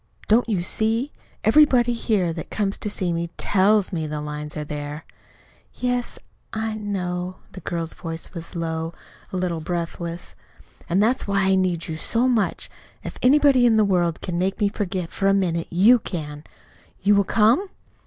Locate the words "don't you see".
0.27-1.11